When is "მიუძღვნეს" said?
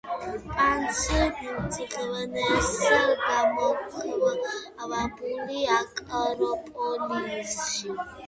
1.33-2.71